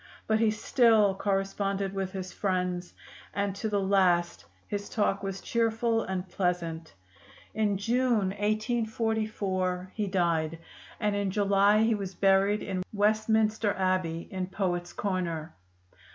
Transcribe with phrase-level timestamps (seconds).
[0.25, 2.95] But he still corresponded with his friends,
[3.35, 6.95] and to the last his talk was cheerful and pleasant.
[7.53, 10.57] In June, 1844, he died,
[10.99, 15.53] and in July he was buried in Westminster Abbey in Poets' Corner.